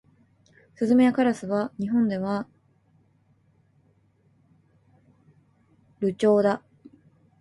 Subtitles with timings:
[0.73, 2.47] スズメやカラスは日本では
[5.99, 6.63] 留鳥だ。